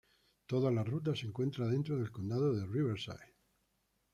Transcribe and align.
Toda 0.47 0.71
la 0.71 0.83
ruta 0.83 1.13
se 1.15 1.27
encuentra 1.27 1.67
dentro 1.67 1.95
del 1.95 2.09
condado 2.11 2.55
de 2.55 2.65
Riverside. 2.65 3.35